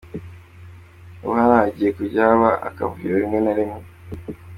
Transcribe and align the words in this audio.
Ubu 1.21 1.31
hano 1.39 1.53
hagiye 1.61 1.89
kujya 1.97 2.21
haba 2.29 2.49
akavuyo 2.69 3.13
rimwe 3.21 3.39
na 3.41 3.53
rimwe. 3.57 3.81